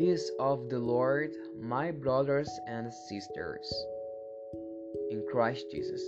Peace 0.00 0.30
of 0.40 0.70
the 0.70 0.78
Lord, 0.78 1.30
my 1.60 1.90
brothers 1.90 2.48
and 2.66 2.90
sisters, 2.90 3.70
in 5.10 5.22
Christ 5.30 5.66
Jesus. 5.70 6.02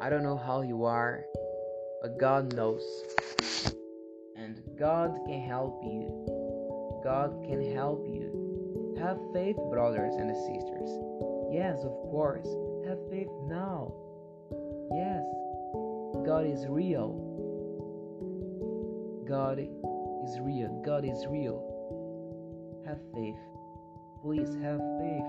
I 0.00 0.08
don't 0.08 0.22
know 0.22 0.36
how 0.36 0.62
you 0.62 0.84
are, 0.84 1.24
but 2.00 2.16
God 2.20 2.54
knows. 2.54 2.80
And 4.36 4.62
God 4.78 5.18
can 5.26 5.40
help 5.40 5.82
you. 5.82 7.00
God 7.02 7.42
can 7.42 7.74
help 7.74 8.06
you. 8.06 8.94
Have 9.00 9.18
faith, 9.34 9.56
brothers 9.68 10.14
and 10.14 10.30
sisters. 10.30 10.90
Yes, 11.52 11.76
of 11.82 11.90
course. 12.12 12.46
Have 12.86 13.00
faith 13.10 13.26
now. 13.48 13.92
Yes, 14.94 15.24
God 16.24 16.46
is 16.46 16.68
real. 16.68 17.18
God 19.28 19.58
is 19.58 20.38
real. 20.38 20.80
God 20.86 21.04
is 21.04 21.26
real. 21.28 21.79
Have 22.86 22.98
faith. 23.14 23.36
Please 24.22 24.56
have 24.62 24.80
faith. 24.98 25.24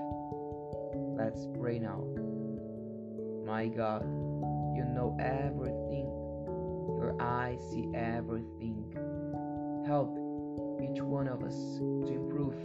Let's 1.17 1.47
pray 1.59 1.79
now. 1.79 2.03
My 3.45 3.67
God, 3.67 4.03
you 4.75 4.85
know 4.85 5.17
everything. 5.19 6.07
Your 6.97 7.15
eyes 7.19 7.59
see 7.71 7.89
everything. 7.93 8.85
Help 9.85 10.17
each 10.81 11.01
one 11.01 11.27
of 11.27 11.43
us 11.43 11.55
to 11.79 12.07
improve 12.07 12.55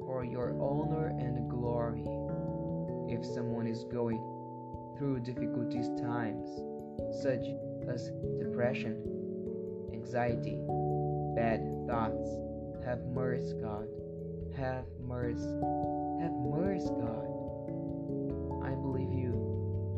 for 0.00 0.24
your 0.24 0.50
honor 0.60 1.08
and 1.18 1.50
glory. 1.50 2.04
If 3.12 3.24
someone 3.24 3.66
is 3.66 3.84
going 3.84 4.22
through 4.98 5.20
difficulties 5.20 5.88
times, 6.00 6.48
such 7.22 7.44
as 7.88 8.10
depression, 8.38 8.96
anxiety, 9.92 10.58
bad 11.34 11.60
thoughts, 11.86 12.45
have 12.86 13.00
mercy, 13.06 13.52
God. 13.60 13.88
Have 14.56 14.84
mercy. 15.02 15.42
Have 16.22 16.30
mercy, 16.30 16.86
God. 16.86 17.26
I 18.62 18.70
believe 18.76 19.12
you. 19.12 19.32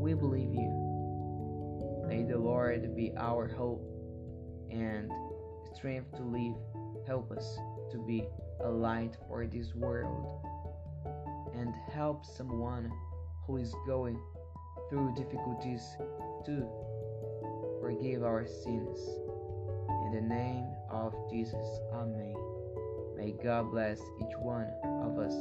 We 0.00 0.14
believe 0.14 0.55
you. 0.55 2.06
May 2.08 2.22
the 2.22 2.39
Lord 2.39 2.97
be 2.97 3.12
our 3.19 3.47
hope 3.47 3.84
and 4.70 5.12
strength 5.75 6.17
to 6.17 6.22
live. 6.22 6.56
Help 7.06 7.30
us 7.30 7.58
to 7.92 7.98
be 8.06 8.25
a 8.64 8.69
light 8.70 9.17
for 9.28 9.47
this 9.47 9.75
world 9.75 10.42
and 11.55 11.75
help 11.92 12.25
someone 12.25 12.91
who 13.47 13.58
is 13.58 13.75
going 13.86 14.19
through 14.89 15.14
difficulties 15.14 15.83
to 16.47 16.67
forgive 17.83 18.23
our 18.23 18.47
sins. 18.47 18.98
In 20.06 20.12
the 20.14 20.23
name 20.23 20.67
of 20.91 21.12
Jesus, 21.30 21.67
Amen. 21.92 22.48
May 23.19 23.33
God 23.33 23.72
bless 23.72 24.00
each 24.20 24.36
one 24.38 24.69
of 24.84 25.19
us. 25.19 25.34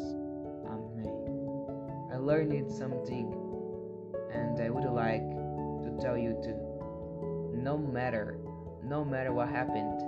Amen. 0.66 2.10
I 2.12 2.18
learned 2.18 2.72
something 2.72 3.32
and 4.34 4.60
I 4.60 4.72
would 4.72 4.92
like 4.92 5.22
to 5.22 5.96
tell 6.02 6.18
you 6.18 6.32
to 6.42 7.58
no 7.62 7.78
matter 7.78 8.40
no 8.84 9.06
matter 9.06 9.32
what 9.32 9.50
happened 9.50 10.02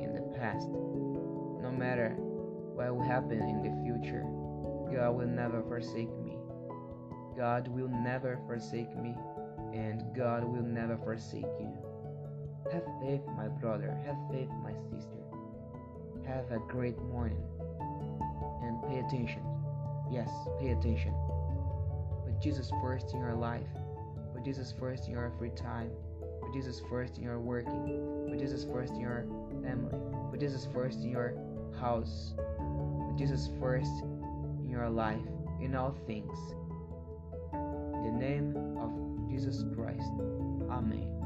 in 0.00 0.14
the 0.14 0.22
past, 0.38 0.68
no 1.60 1.70
matter 1.70 2.16
what 2.74 2.94
will 2.94 3.02
happen 3.02 3.42
in 3.42 3.62
the 3.62 3.72
future, 3.84 4.24
God 4.90 5.14
will 5.14 5.26
never 5.26 5.62
forsake 5.62 6.14
me. 6.24 6.38
God 7.36 7.68
will 7.68 7.88
never 7.88 8.40
forsake 8.46 8.96
me, 8.96 9.14
and 9.74 10.02
God 10.16 10.44
will 10.44 10.62
never 10.62 10.96
forsake 10.96 11.44
you. 11.60 11.72
Have 12.72 12.84
faith, 13.02 13.20
my 13.36 13.48
brother. 13.48 13.94
Have 14.06 14.16
faith, 14.30 14.48
my 14.62 14.72
sister. 14.90 15.16
Have 16.26 16.50
a 16.50 16.58
great 16.68 17.00
morning. 17.02 17.42
And 18.62 18.82
pay 18.88 18.98
attention. 18.98 19.42
Yes, 20.10 20.28
pay 20.60 20.70
attention. 20.70 21.14
Put 22.24 22.40
Jesus 22.42 22.70
first 22.82 23.12
in 23.14 23.20
your 23.20 23.34
life. 23.34 23.68
Put 24.34 24.44
Jesus 24.44 24.74
first 24.78 25.06
in 25.06 25.12
your 25.12 25.32
free 25.38 25.50
time. 25.50 25.90
Put 26.42 26.52
Jesus 26.52 26.82
first 26.90 27.16
in 27.16 27.22
your 27.22 27.38
working. 27.38 28.26
Put 28.28 28.38
Jesus 28.38 28.64
first 28.64 28.92
in 28.94 29.00
your 29.00 29.26
family. 29.62 29.94
Put 30.30 30.40
Jesus 30.40 30.66
first 30.74 30.98
in 30.98 31.10
your 31.10 31.34
house. 31.78 32.34
Put 33.08 33.16
Jesus 33.16 33.48
first 33.60 34.02
in 34.64 34.68
your 34.68 34.88
life, 34.88 35.26
in 35.60 35.74
all 35.74 35.94
things. 36.06 36.36
In 37.52 38.02
the 38.02 38.26
name 38.26 38.56
of 38.78 39.30
Jesus 39.30 39.64
Christ. 39.74 40.10
Amen. 40.70 41.25